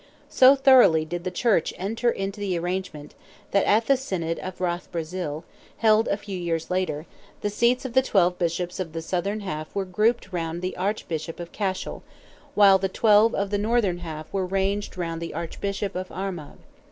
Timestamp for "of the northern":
13.35-13.99